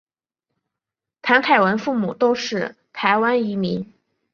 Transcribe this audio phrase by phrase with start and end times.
[1.21, 3.93] 谭凯文父母都是台湾移民。